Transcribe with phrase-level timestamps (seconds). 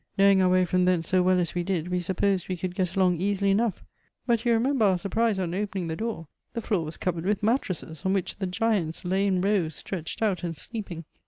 [0.17, 2.95] Knowing our way from thence so well as we did, we supposed we could get
[2.95, 3.83] along easily enough.
[4.25, 6.25] But you remember our surprise on opening the, door.
[6.55, 10.43] Thefloor was covered over with mattresses, on which the giants lay in rows stretched out
[10.43, 11.05] and sleeping.